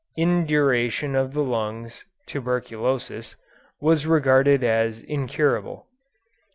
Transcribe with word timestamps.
Induration 0.17 1.15
of 1.15 1.33
the 1.33 1.43
lungs 1.43 2.05
(tuberculosis) 2.25 3.35
was 3.79 4.07
regarded 4.07 4.63
as 4.63 5.01
incurable. 5.01 5.85